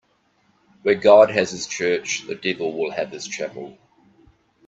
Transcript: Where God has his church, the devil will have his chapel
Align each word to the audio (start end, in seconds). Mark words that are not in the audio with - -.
Where 0.81 0.95
God 0.95 1.29
has 1.29 1.51
his 1.51 1.67
church, 1.67 2.25
the 2.27 2.33
devil 2.33 2.73
will 2.75 2.89
have 2.89 3.11
his 3.11 3.27
chapel 3.27 3.77